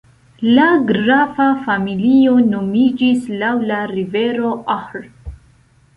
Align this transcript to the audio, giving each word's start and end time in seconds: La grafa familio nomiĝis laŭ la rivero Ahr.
La 0.53 0.63
grafa 0.91 1.45
familio 1.67 2.33
nomiĝis 2.47 3.29
laŭ 3.45 3.53
la 3.73 3.83
rivero 3.95 4.59
Ahr. 4.81 5.07